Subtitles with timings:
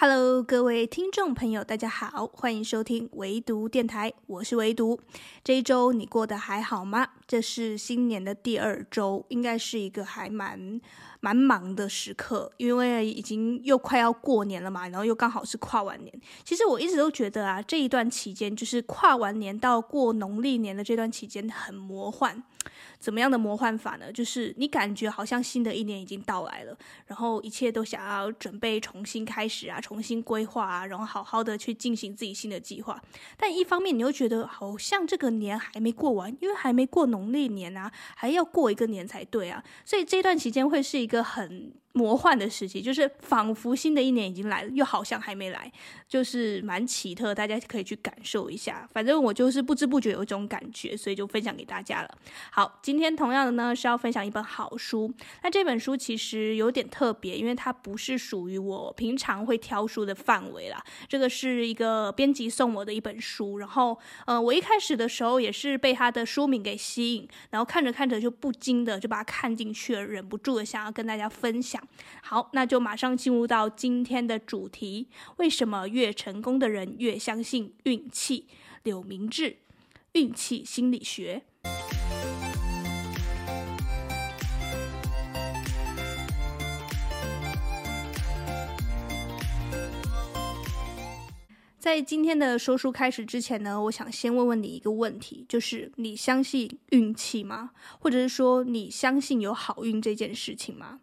[0.00, 5.00] Hello，各位听众朋友，大家好，欢迎收听唯独电台，我是唯独。
[5.42, 7.04] 这一周你过得还好吗？
[7.26, 10.80] 这是新年的第二周，应该是一个还蛮
[11.18, 16.20] 蛮忙的时刻，因为已经又快要过年了嘛，然后又刚好是跨完年。
[16.44, 22.40] 其实我一直都觉得啊，这一段期间就是跨完年到过农历年的这段期间很魔幻。
[22.98, 24.12] 怎么样的魔幻法呢？
[24.12, 26.76] 就是你感觉好像新的一年已经到来了，
[27.06, 33.00] 然后一切都想要准备重新开始啊，重新规划啊，然后好好的去进行自己新的计划。
[33.36, 39.62] 但一方面你又觉得好像这个年还没过完，因为还没过农历年啊，还要过一个年才对啊。
[39.84, 45.72] 所以这段期间会是一个很魔幻的时期，就是仿佛新的一年已经来了，又好像还没来，
[46.06, 48.88] 就是蛮奇特，大家可以去感受一下。
[48.92, 52.18] 反正我就是不知不觉有一种感觉，所以就分享给大家了。
[52.52, 55.12] 好，今天同样的呢是要分享一本好书。
[55.42, 60.80] 那这本书其实有点特别，因为它不是属于我平常会挑书的范围啦。
[61.08, 71.77] 这个是一个编辑送我的一本书，然后呃，我一开始的时候也是被它的书名给吸引，然后看着看着就不禁的就把它看进去了，忍不住的想要跟大家分享。
[72.22, 78.46] 好，那就马上进入到今天的主题：为什么越成功的人越相信运气？
[78.82, 79.58] 柳明志，
[80.12, 81.42] 运气心理学。
[91.78, 97.70] 在今天的说书开始之前呢，我想先问问你一个问题，就是你相信运气吗？
[97.98, 101.00] 或者是说你相信有好运这件事情吗？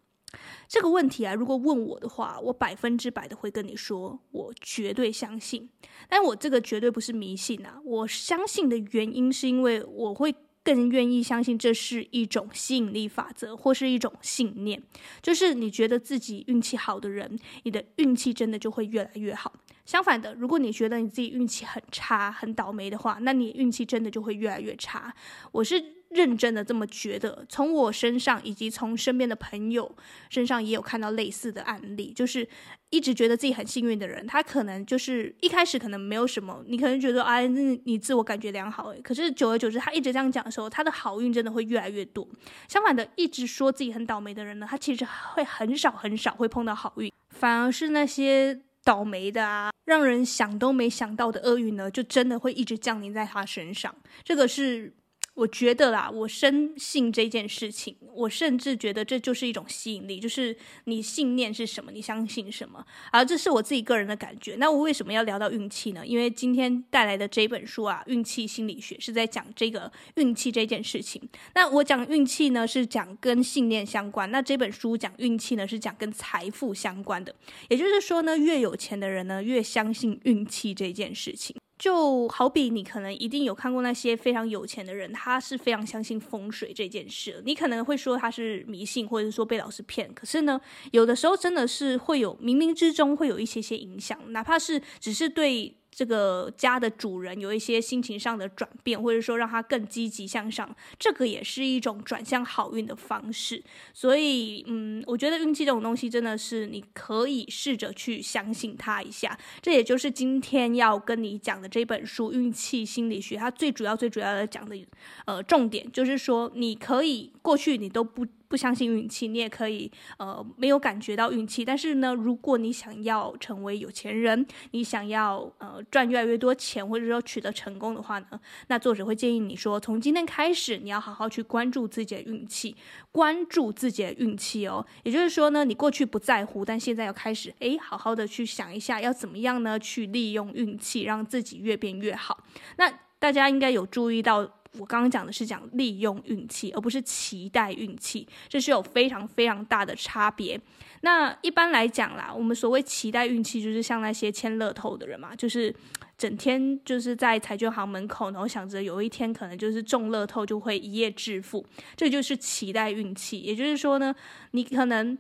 [0.68, 5.70] 这个问题啊，如果问我的话，我百分之百的会跟你说，我绝对相信。
[6.10, 10.34] 但我这个绝对不是迷信啊，我相信的原因是因为我会
[10.64, 14.82] 更愿意相信这是一种吸引力法则，或是一种信念。
[15.22, 19.54] 就是你觉得自己运气好的人，你的运气真的就会越来越好。
[19.86, 25.14] 相反的，如果你觉得你自己运气很差、很倒霉的话，那你运气真的就会越来越差。
[25.52, 25.94] 我是。
[26.16, 29.94] 认真的这么觉得，从我身上以及从身边的朋友
[30.30, 32.48] 身上也有看到类似的案例，就是
[32.90, 42.26] 一直觉得自己很幸运的人，他可能就是一开始可能没有什么，你可能觉得啊，你自我感觉良好，可是久而久之，他一直这样讲的时候，他的好运真的会越来越多。
[42.70, 53.94] 相反的，一直说自己很倒霉的人呢，他其实会很少很少会碰到好运，反而是那些倒霉的啊，让人想都没想到的厄运呢，就真的会一直降临在他身上。
[54.24, 54.94] 这个是。
[55.36, 64.56] 我觉得啦，我深信这件事情，我甚至觉得这就是一种吸引力，就是你信念是什么，你相信什么，而这是我自己个人的感觉。
[64.58, 66.08] 那我为什么要聊到运气呢？
[66.08, 71.22] 因为今天带来的这本书啊，《运气心理学》是在讲这个运气这件事情。
[71.54, 77.36] 那我讲运气呢，是讲跟信念相关；那这本书讲运气呢，是讲跟财富相关的。
[77.68, 81.54] 也就是说呢，越有钱的人呢，越相信运气这件事情。
[81.78, 87.42] 就好比你可能一定有看过那些非常有钱的人，他是非常相信风水这件事。
[87.46, 90.14] 你可能会说他是迷信，或者说被老师骗。
[90.14, 90.60] 可是呢，
[90.92, 95.76] 有的时候真的是会有冥冥之中会有一些些影响，哪怕是只是对。
[95.96, 103.64] 这个家的主人有一些心情上的转变，或者说让他更积极向上，这个也是一种转向好运的方式。
[103.94, 109.40] 所以，嗯，我觉得运气这种东西真的是你可以试着去相信它一下。
[109.62, 114.78] 这也就是今天要跟你讲的这本书《运气心理学》，它最主要、最主要的讲的
[115.26, 118.26] 呃重点，就是说你可以过去你都不。
[118.48, 121.66] 不相信运气，你也可以呃没有感觉到运气。
[121.66, 132.76] 但是呢，如果你想要成为有钱人，你想要呃赚越来越多钱，或者说取得成功的话呢，那作者会建议你说，从今天开始，你要好好去关注自己的运气，
[133.12, 134.86] 关注自己的运气哦。
[135.04, 139.78] 也就是说呢，你过去不在乎，但现在要开始，诶，好好的去想一下，要怎么样呢？
[139.80, 142.44] 去利用运气，让自己越变越好。
[142.78, 144.55] 那大家应该有注意到。
[144.80, 150.60] 我刚刚讲的是讲利用运气，而不是期待运气，这是有非常非常大的差别。
[151.02, 155.74] 那一般来讲啦，我们所谓期待运气，就是像那些签乐透的人嘛，就是
[156.18, 161.64] 整天就是在彩券行门口，然后想着有一天可能就是中乐透就会一夜致富，
[161.96, 163.40] 这就是期待运气。
[163.40, 164.16] 也就是说呢，
[164.52, 165.16] 你可能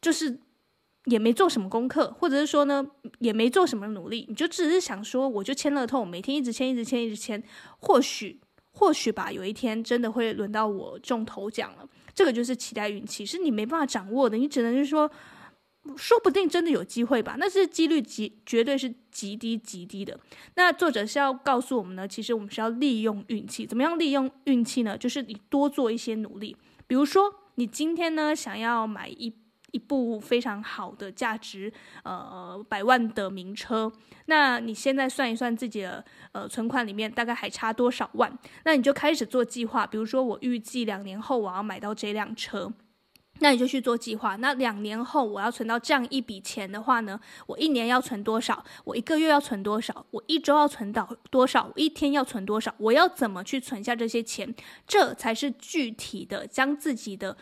[0.00, 0.36] 就是
[1.04, 2.84] 也没做什么功课，或者是说呢
[3.20, 7.40] 也没做什么努力，你就只是想说，我就签乐透，每天一直签，一直签，一直签，
[7.78, 8.40] 或许。
[8.72, 11.88] 或许吧，有一天真的会轮到我中头奖了。
[12.14, 15.10] 这个就是期待运气，是你没办法掌握的，你只能是说，
[15.96, 17.36] 说不定真的有机会吧。
[17.38, 20.18] 那是几率极，绝对是极低极低的。
[20.54, 23.66] 那作者是要告诉我们呢，其实我们是要利用运气。
[23.66, 24.96] 怎么样利用运气呢？
[24.96, 26.56] 就是你多做一些努力。
[26.86, 29.32] 比如说，你今天呢想要买一
[29.72, 31.72] 一部非常好的价值
[32.04, 33.90] 呃百万的名车，
[34.26, 38.32] 那你现在算一算自己的呃存款里面大概还差多少万，
[38.64, 42.72] 那你就开始做计划，比如说我预计两年后我要买到这辆车。
[43.38, 44.36] 那你就去做计划。
[44.36, 48.64] 那两年后我要存到这样一笔钱的话呢，我一年要存多少？
[48.84, 50.06] 我一个月要存多少？
[50.12, 51.66] 我一周要存到多少？
[51.66, 52.72] 我一天要存多少？
[52.78, 54.54] 我要怎么去存下这些钱？
[54.86, 57.36] 这才是具体的将自己的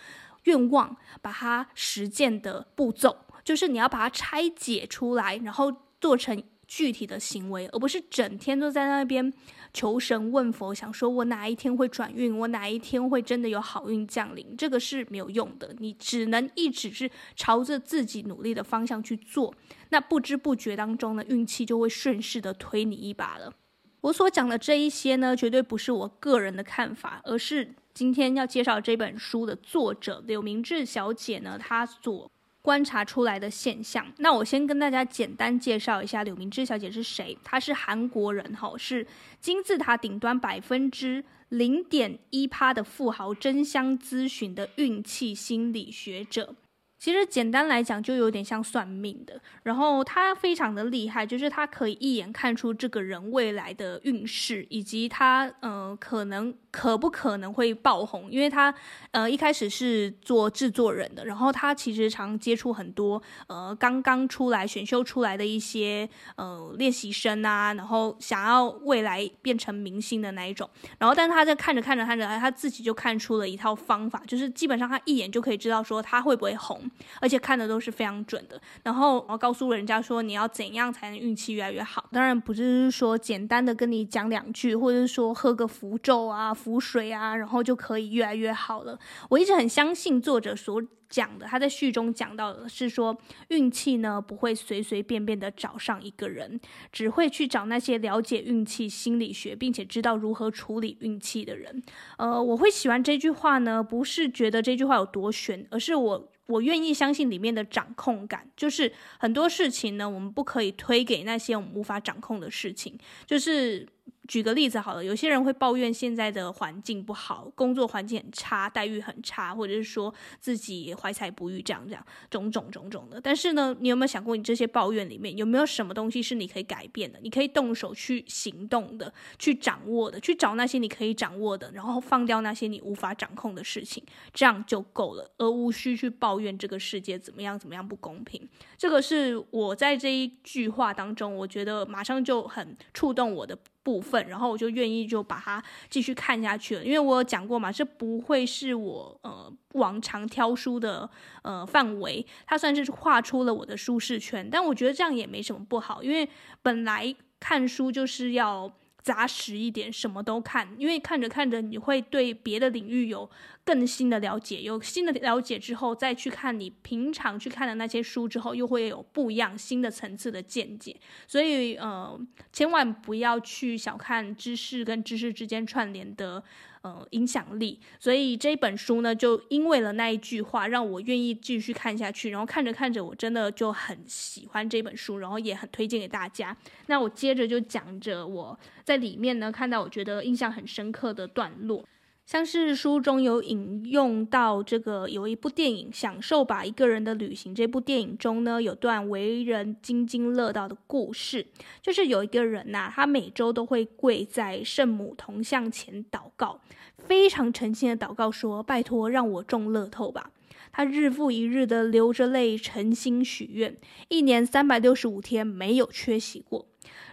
[0.44, 9.32] 愿望把它实践的步骤，就是你要把它拆解出来，然后做成具体的行为，而不是整天都在那边。
[9.72, 15.72] 求神问佛，想说我哪一天会转运，我哪一天会真的有好运降临，这个是没有用的。
[15.78, 19.54] 你只能一直是朝着自己努力的方向去做，
[19.90, 23.52] 那不知不觉当中呢，运气就会顺势的推你一把了。
[24.00, 32.30] 我所讲的这一些呢，绝对不是我个人的看法，而是今天要介绍这本书的作者柳明志小姐呢，她所。
[32.62, 37.34] 观察出来的现象，那我先跟大家简单介绍一下柳明志小姐是谁。
[37.42, 39.06] 她是韩国人，哈，是
[39.40, 46.54] 金字塔顶端百分之零点一趴的富豪争相咨询的运气心理学者。
[47.00, 49.40] 其实简单来讲，就有点像算命的。
[49.62, 58.30] 然后他非常的厉害，就是他可以一眼看出这个人未来的运势，以及他呃可能可不可能会爆红。
[58.30, 58.72] 因为他
[59.12, 66.06] 呃一开始是做制作人的，然后他其实常接触很多呃刚刚出来选秀出来的一些
[66.36, 70.68] 呃练习生啊，然后想要未来变成明星的那一种。
[70.98, 76.89] 然后，但他在看着看着看着，他自己就看出了一套方法，就是基本上他一眼就可以知道说他会不会红。
[77.20, 82.08] 而且看的都是非常准的，然后我告诉人家说，你要怎样才能运气越来越好？
[82.12, 88.98] 当然不是说简单的跟你讲两句，或者是说喝个符咒啊、符水啊，然后就可以越来越好了。
[89.28, 93.16] 我一直很相信作者所讲的，他在序中讲到的是说，
[93.48, 96.60] 运气呢不会随随便便的找上一个人，
[96.92, 101.82] 只会去找那些了解运气心理学，并且知道如何处理运气的人。
[102.18, 106.29] 呃，我会喜欢这句话呢，不是觉得这句话有多玄，而是我。
[106.50, 113.86] 我愿意相信里面的掌控感，就是很多事情呢，我们不可以推给那些我们无法掌控的事情，就是。
[114.28, 123.20] 举个例子好了，有些人会抱怨现在的环境不好，工作环境很差，待遇很差，或者是说自己怀才不遇，这样这样种种种种的。
[123.20, 127.18] 但是呢，你有没有想过，你这些抱怨里面有没有什么东西是你可以改变的？
[127.20, 134.00] 你可以动手去行动的，去掌握的，去找那些你可以掌握的，然后放掉那些你无法掌控的事情，
[134.32, 138.48] 这样就够了，而无需去抱怨这个世界怎么样怎么样不公平。
[138.78, 143.58] 这个是我在这一句话当中，我觉得马上就很触动我的。
[143.82, 151.08] 部分，然后我就愿意就把它继续看下去了，因为我有讲过嘛，这不会是我呃往常挑书的
[151.42, 156.28] 呃范围，它算是画出了我的舒适圈，但我觉得这样也没什么不好，因为
[156.62, 158.70] 本来看书就是要
[159.02, 163.30] 扎实一点，什么都看，因为看着看着你会对别的领域有。
[163.62, 170.96] 更新的了解，有新的了解之后，再去看你平常去看的那些书之后，又会有不一样新的层次的见解。
[171.28, 172.18] 所以，呃，
[172.52, 176.42] 千万不要去小看知识跟知识之间串联的
[176.82, 177.78] 呃影响力。
[177.98, 182.30] 所以这本书呢，就因为了那一句话，让我愿意继续看下去。
[182.30, 186.56] 然后看着看着，我真的就很喜欢这本书，然后也很推荐给大家。
[186.86, 191.84] 那我接着就讲着我在里面呢看到我觉得印象很深刻的段落。
[192.30, 197.52] 像是书中有引用到这个有一部电影《享受吧，一个人的旅行》。
[197.56, 201.44] 这部电影中呢，有段为人津津乐道的故事，
[201.82, 206.60] 就是有一个人呐、啊，他每周都会跪在圣母铜像前祷告，
[206.98, 210.30] 非常诚心的祷告说：“拜托，让我中乐透吧。”
[210.70, 216.68] 他日复一日的流着泪诚心许愿，一年三百六十五天没有缺席过。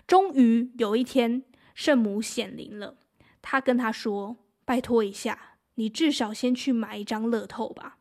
[0.05, 1.41] 终于有一天，
[1.73, 2.97] 圣母显灵了，
[3.41, 4.37] 他跟他说。
[4.67, 7.99] 拜托一下，你至少先去买一张乐透吧。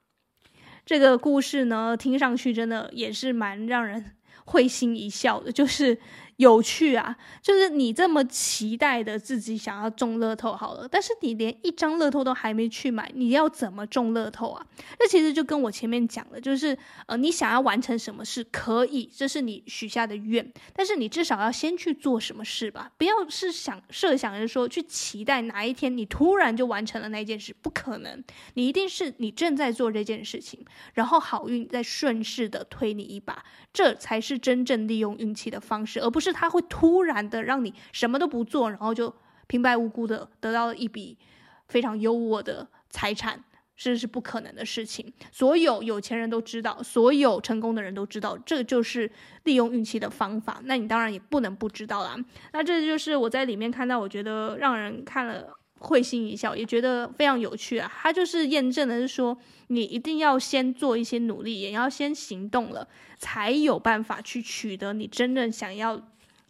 [0.84, 5.98] 这个故事呢，听上去真的也是蛮让人会心一笑的，就是。
[6.36, 14.66] 有趣啊，就是你这么期待的自己想要中乐透好了，但是你连一张乐透都还没去买，你要怎么中乐透啊？
[15.00, 33.42] 那其实就跟我前面讲的，就是呃，你想要完成什么事可以，这是你许下的愿，但是你至少要先去做什么事吧，不要是想设想着说去期待哪一天你突然就完成了那件事，不可能，你一定是你正在做这件事情，然后好运再顺势的推你一把，
[33.72, 36.32] 这才是是真正利用运气的方式，而不是。
[36.32, 39.14] 他会突然的让你什么都不做，然后就
[39.46, 41.16] 平白无故的得到了一笔
[41.68, 43.42] 非常优渥的财产，
[43.76, 45.12] 这是不可能的事情。
[45.30, 49.10] 所有有钱人都知道，所有成功的人都知道，这就是
[49.44, 50.60] 利用运气的方法。
[50.64, 52.16] 那你当然也不能不知道啦。
[52.52, 57.92] 那这就是我在里面看到，我觉得让人看了会心一笑，也觉得非常有趣啊。
[58.02, 59.36] 它就是验证的是说，
[59.68, 62.86] 你一定要先做一些努力，也要先行动了，
[63.18, 66.00] 才有办法去取得你真正想要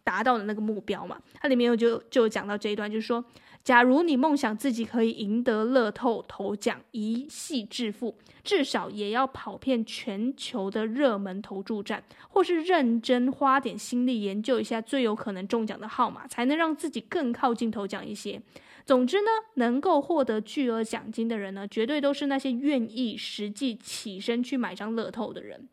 [0.03, 1.17] 达到的那个目标嘛。
[1.39, 3.23] 它里面有就就讲到这一段，就是说。
[3.67, 18.41] 假如你梦想自己可以赢得乐透头奖，一夕致富，至少也要跑遍全球的热门投注站，或是认真花点心力研究一下最有可能中奖的号码，才能让自己更靠近头奖一些。
[18.85, 25.67] 总之呢，能够获得巨额奖金的人呢，绝对都是那些愿意实际起身去买张乐透的人。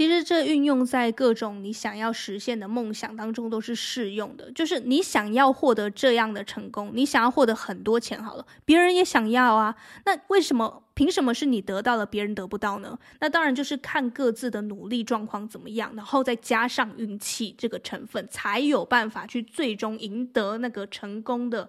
[0.00, 4.50] 其实这运用在各种你想要实现的梦想当中都是适用的。
[4.52, 9.76] 就是你想要获得这样的成功，你想要获得很多钱，好了，别人也想要啊。
[10.06, 10.84] 那为什么？
[10.94, 12.98] 凭什么是你得到了，别人得不到呢？
[13.20, 21.68] 那当然就是看各自的努力状况怎么样，然后再加上运气这个成分，才有办法去最终赢得那个成功的。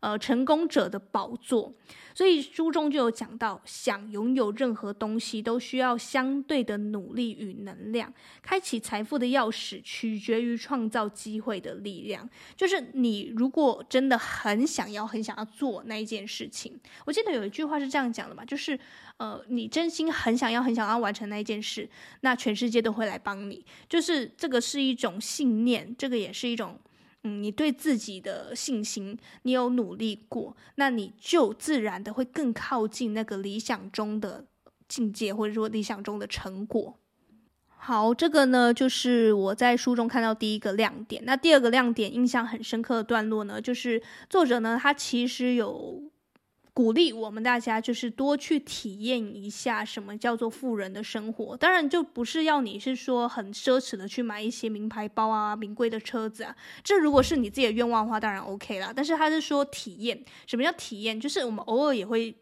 [0.00, 1.70] 呃，成功者的宝座，
[2.14, 8.10] 所以书中就有讲到，想拥有任何东西都需要相对的努力与能量。
[8.40, 12.26] 开启财富的钥匙取决于创造机会的力量。
[12.56, 18.78] 就是你如果真的很想要、很想要做那一件事情，我记得有一句话是这样讲的嘛，就是
[19.18, 21.86] 呃，你真心很想要、很想要完成那一件事，
[22.22, 23.62] 那全世界都会来帮你。
[23.86, 26.78] 就是这个是一种信念，这个也是一种。
[27.24, 34.46] 嗯，你对自己的信心，你有努力过，那你就自然的会更靠近那个理想中的
[34.88, 36.96] 境界，或者说理想中的成果。
[37.68, 41.22] 好，这个呢，就是我在书中看到第一个亮点。
[41.24, 46.09] 那第二个亮点，印象很深刻的段落呢，就是作者呢，他其实有。
[46.80, 51.54] 鼓励我们大家就是多去体验一下什么叫做富人的生活。
[51.54, 56.56] 当然，就不是要你是说很奢侈的去买一些名牌包啊、名贵的车子啊。
[56.82, 58.90] 这如果是你自己的愿望的话，当然 OK 啦。
[58.96, 61.20] 但是他是说体验，什么叫体验？
[61.20, 62.34] 就是我们偶尔也会。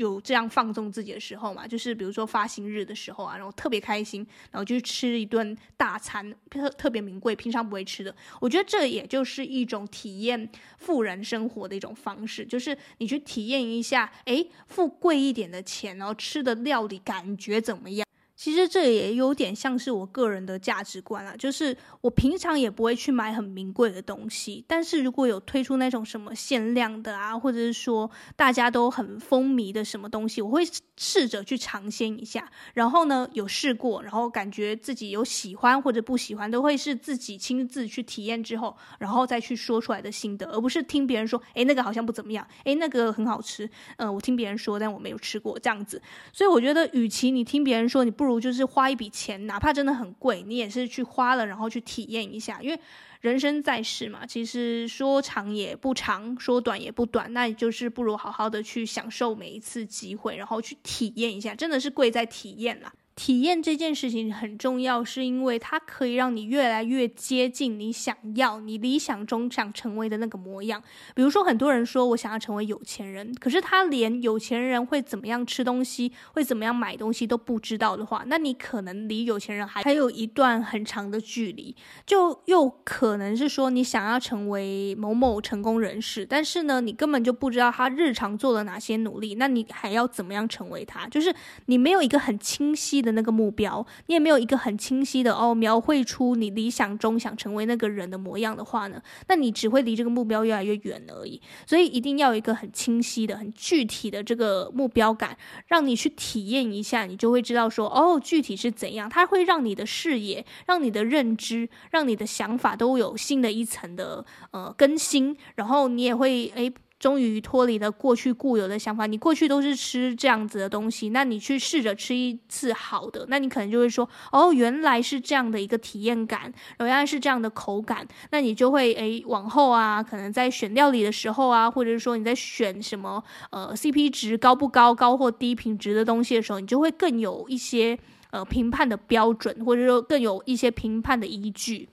[0.00, 8.14] 有这样放纵自己的时候嘛，就是比如说发薪日的时候啊，然后特别开心，然后就吃一顿大餐，特特别名贵，平常不会吃的。
[8.40, 18.09] 我觉得这也就是一种体验富人生活的一种方式，就是你去体验一下，诶，付贵一点的钱，然后吃的料理感觉怎么样？
[18.40, 30.62] 其实这也有点像是我个人的价值观啊，就是我平常也不会去买很名贵的东西，但是如果有推出那种什么限量的啊，或者是说大家都很风靡的什么东西，我会
[30.96, 32.50] 试着去尝鲜一下。
[32.72, 43.68] 然后呢，有试过，然后感觉自己有喜欢或者不喜欢，都会是自己亲自去体验之后，然后再去说出来的心得，而不是听别人说，诶，那个好像不怎么样，诶，那个很好吃，
[43.98, 46.00] 嗯、我听别人说，但我没有吃过这样子。
[46.32, 48.29] 所以我觉得，与其你听别人说，你不如。
[48.30, 52.62] 如就是花一笔钱，哪怕真的很贵，你也是去花了，然后去体验一下。
[52.62, 52.80] 因为
[53.20, 62.92] 人生在世嘛，其实说长也不长，说短也不短，那也就是不如好好的去享受每一次机会，然后去体验一下，真的是贵在体验啦。
[63.20, 70.82] 体验这件事情很重要，是因为它可以让你越来越接近你想要、你理想中想成为的那个模样。
[71.14, 81.76] 比如说，很多人说我想要成为有钱人，可是他连有钱人会怎么样吃东西、会怎么样买东西都不知道的话，那你可能离有钱人还还有一段很长的距离。
[82.06, 91.06] 就又可能是说，你想要成为某某成功人士，但是呢，你根本就不知道他日常做了哪些努力，那你还要怎么样成为他？
[91.08, 91.30] 就是
[91.66, 93.09] 你没有一个很清晰的。
[93.12, 101.40] 那个目标，你也没有一个很清晰的哦，描绘出你理想中想成为那个人的模样的话呢，那你只会离这个目标越来越远而已。
[101.66, 105.36] 所以一定要有一个很清晰的、很具体的这个目标感，
[105.66, 109.08] 让你去体验一下，你就会知道说哦，具体是怎样。
[109.08, 116.72] 它会让你的视野、让你的认知、让你的想法都有新的一层的呃更新，然后你也会诶。
[117.00, 137.98] 终于脱离了过去固有的想法，你过去都是吃这样子的东西，那你去试着吃一次好的，那你可能就会说，哦，原来是这样的一个体验感，原来是这样的口感，那你就会诶，往后啊，可能在选料理的时候啊，或者是说你在选什么呃 CP 值高不高、高或低品质的东西的时候，你就会更有一些
[138.30, 141.88] 呃评判的标准，或者说更有一些评判的依据。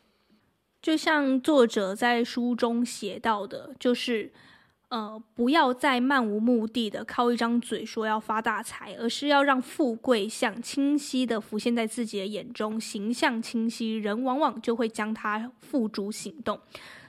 [0.81, 4.33] 就像作者在书中写到的，就是。
[4.89, 16.59] 呃，不要再漫无目的的靠一张嘴说要发大财，而是要让富贵相清晰的浮现在自己的眼中，形象清晰，人往往就会将它付诸行动。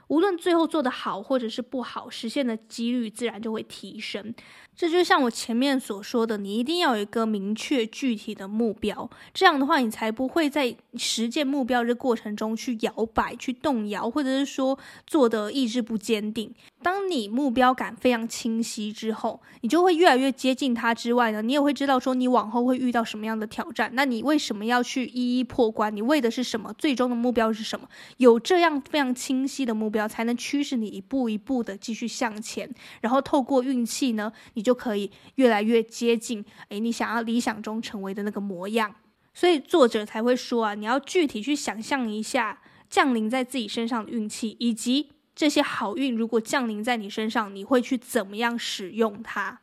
[0.08, 4.34] 无论最后做得好或者是不好，实现的几率自然就会提升。
[4.78, 16.54] 这就像我前面所说的，你一定要有一个明确具体的目标，这样的话，你才不会在实现目标的过程中去摇摆、去动摇，或者是说做的意志不坚定。
[16.80, 20.94] 当你目标感非常清晰之后，你就会越来越接近它。
[20.94, 23.90] 之外呢，你也会知道说你往后会遇到什么样的挑战。
[23.94, 25.94] 那你为什么要去一一破关？
[25.94, 26.72] 你为的是什么？
[26.78, 27.88] 最终的目标是什么？
[28.18, 32.72] 有这样非常清晰的目标，才能驱使你一步一步的继续向前。
[33.00, 38.94] 然后透过运气呢，你就可以越来越接近诶，你想要理想中成为的那个模样。
[39.32, 42.60] 所以作者才会说啊，你要具体去想象一下
[42.90, 45.12] 降临在自己身上的运气，以及。
[45.34, 49.60] 这些好运如果降临在你身上，你会去怎么样使用它？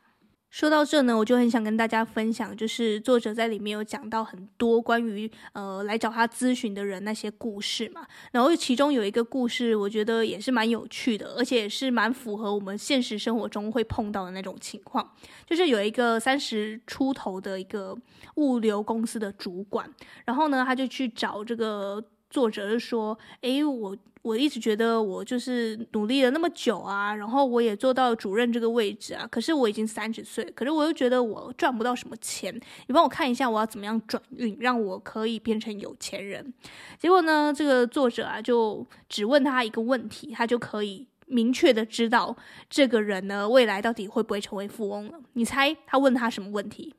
[0.56, 8.08] 说到这呢，我就很想跟大家分享，就是作者在里面有讲到很多关于呃来找他咨询的人那些故事嘛。
[8.32, 15.06] 然后其中有一个故事，我觉得也是蛮有趣的，而且也是蛮符合我们现实生活中会碰到的那种情况。
[15.46, 17.94] 就是有一个三十出头的一个
[18.36, 19.94] 物流公司的主管，
[20.24, 23.94] 然后呢，他就去找这个作者，就说：“诶，我。”
[24.26, 32.52] 我一直觉得我就是努力了那么久啊，然后我也做到主任这个位置啊，可是我已经三十岁，可是我又觉得我赚不到什么钱，
[32.88, 36.52] 你帮我看一下我要怎么样转运，让我可以变成有钱人。
[36.98, 42.36] 结果呢，这个作者啊就只问他一个问题，他就可以明确的知道
[42.68, 45.20] 这个人呢未来到底会不会成为富翁了。
[45.34, 46.96] 你猜他问他什么问题？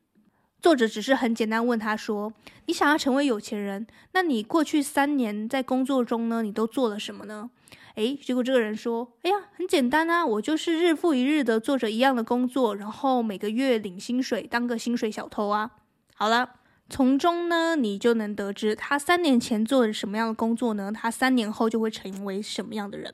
[0.61, 2.33] 作者只是很简单问他说
[2.67, 7.51] ：“你想要成为有钱人，那你过去三年在工作中呢，你都做了什么呢？”
[7.95, 15.71] 诶，结果这个人说：“哎呀，很简单啊，我就是日复一日的做着一样的工作，然后每个月领薪水，当个薪水小偷啊。”
[16.15, 16.51] 好了。
[16.89, 20.93] 从中呢，你就能得知他三年前做了什么样的工作呢？
[20.95, 23.13] 他三年后就会成为什么样的人？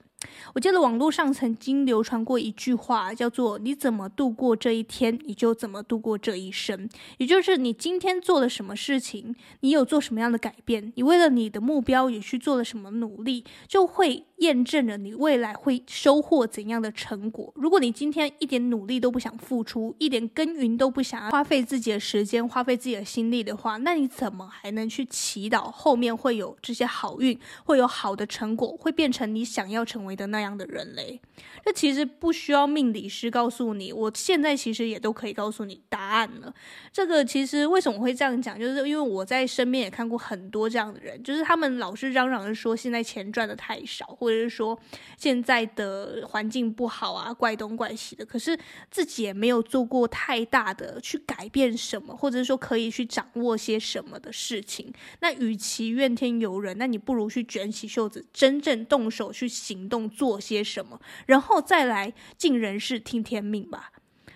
[0.55, 6.88] 我记得网络上曾经流传过一句话，叫做“你怎么度过这一天，你就怎么度过这一生”。
[7.19, 17.52] 也就是你今天做了什么事情，你有做什么样的改变，你为了你的目标也去做了什么努力，就会验证了你未来会收获怎样的成果。
[17.55, 31.21] 如果你今天一点努力都不想付出，一点耕耘都不想要花费自己的时间，花费自己的心力的话，那你怎么还能去祈祷后面会有这些好运，会有好的成果，会变成你想要成为的那样的人嘞？
[31.65, 36.52] 这其实不需要命理师告诉你，我现在其实也都可以告诉你答案了。
[36.93, 44.78] 这个其实为什么会这样讲，就是因为我在身边也看过很多这样的人，就是他们老是嚷嚷着说现在钱赚得太少，或者就是说
[45.16, 48.58] 现在的环境不好啊，怪东怪西的，可是
[48.90, 53.52] 自己也没有做过太大的去改变什么，或者是说可以去掌握。
[53.62, 54.92] 些什么的事情？
[55.21, 63.92] 那与其怨天尤人，那你不如去卷起袖子，真正动手去行动，做些什么，然后再来尽人事，听天命吧。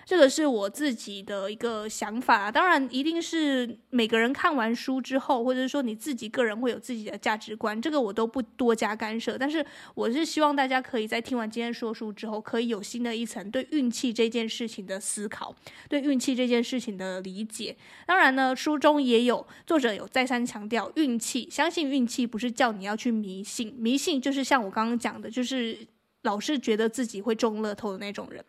[0.06, 9.36] 这个是我自己的一个想法，当然一定是每个人看完书之后，或者说你自己个人会有自己的价值观，这个我都不多加干涉。
[9.36, 9.66] 但是
[9.96, 15.52] 我是希望大家可以在听完今天说书之后，可以有新的一层对运气这件事情的思考，
[15.88, 17.76] 对运气这件事情的理解。
[18.06, 25.76] 当然呢，书中也有作者有再三强调，运气，相信运气不是叫你要去迷信，迷信就是像我刚刚讲的，就是
[26.22, 28.44] 老是觉得自己会中乐透的那种人。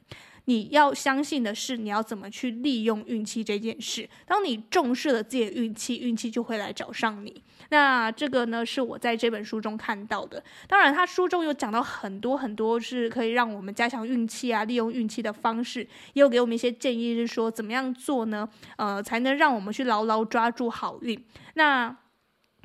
[0.50, 4.10] 你要相信的是，你要怎么去利用运气这件事。
[4.26, 7.44] 当你重视了自己的运气，运气就会来找上你。
[7.68, 10.42] 那这个呢，是我在这本书中看到的。
[10.66, 15.82] 当然，他书中有讲到很多很多是可以让我们加强运气啊，利用运气的方式，
[16.14, 18.48] 也有给我们一些建议，是说怎么样做呢？
[18.78, 21.22] 呃，才能让我们去牢牢抓住好运。
[21.56, 21.94] 那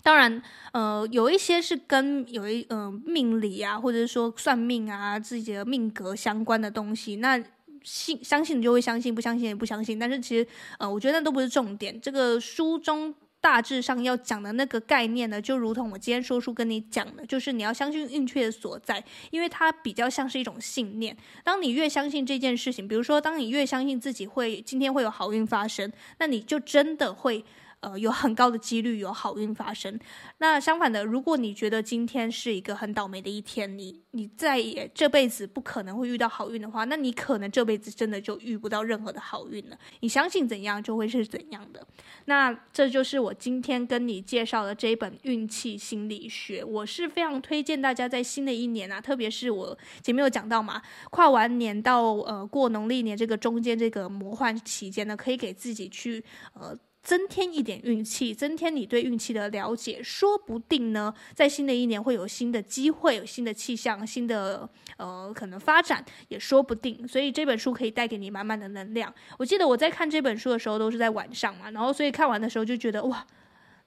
[0.04, 0.40] 当然，
[0.72, 7.42] 呃，有一些是跟有一嗯、呃、命理啊，或者是说算命啊，自己的命格相关的东西，那。
[7.84, 9.98] 信相信你就会相信，不相信也不相信。
[9.98, 10.46] 但是其实，
[10.78, 12.00] 呃，我觉得那都不是重点。
[12.00, 21.16] 这个书中大致上要讲的那个概念呢，就如同我今天说书跟你讲的，就是你要相信运气的所在，因为它比较像是一种信念。
[21.42, 27.44] 当你越相信这件事情，比如说，当你越相信自己会今天会有好运发生，那你就真的会。
[27.82, 30.00] 呃有很高的几率有好运发生。
[30.38, 39.78] 那相反的，如果你觉得今天是一个很倒霉的一天，你你再也这辈子不可能会遇到好运的话，那你可能这辈子真的就遇不到任何的好运了。
[40.00, 41.86] 你相信怎样就会是怎样的。
[42.24, 46.64] 那这就是我今天跟你介绍的这一本运气心理学。
[46.64, 56.78] 我是非常推荐大家在新的一年啊，特别是我前面有讲到嘛，跨完年到呃过农历年这个中间这个魔幻期间呢，可以给自己去呃。
[57.02, 67.06] 增添一点运气，增添你对运气的了解，说不定呢，在新的一年会有新的机会，有新的气象，新的呃可能发展也说不定。
[67.08, 69.12] 所以这本书可以带给你满满的能量。
[69.36, 73.26] 我记得我在看这本书的时候都是在晚上嘛，然后所以看完的时候就觉得哇，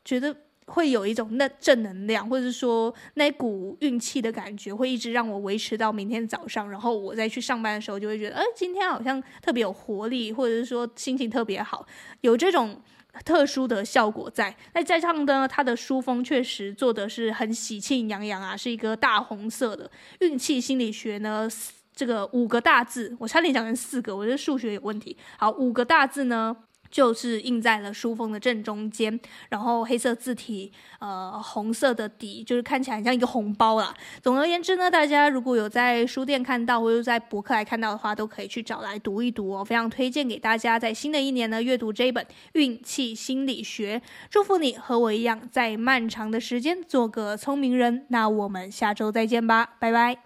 [0.03, 11.87] 觉得会有一种那正能量，或者是说那股运气的感觉会一直让我维持到明天早上，然后我再去上班的时候就会觉得，哎，今天好像特别有活力，或者是说心情特别好，
[12.19, 12.81] 有这种。
[13.23, 21.47] 特殊的效果在，那再加上呢，它的书封确实做的是很喜庆洋洋啊，是一个大红色的运气心理学呢，
[21.95, 25.15] 这个五个大字，我差点讲成四个，我觉得数学有问题。
[25.37, 26.55] 好，五个大字呢。
[26.95, 33.93] 就是印在了书封的正中间，然后黑色字体，呃，红色的底，就是看起来很像一个红包啦。
[34.23, 39.61] 总而言之呢，大家如果有在书店看到，或者在博客来看到的话，都可以去找来读一读哦。
[39.61, 43.99] 非常推荐给大家，在新的一年呢，阅读这一本《运气心理学》。
[44.29, 48.05] 祝福你和我一样，在漫长的时间做个聪明人。
[48.07, 50.24] 那我们下周再见吧，拜拜。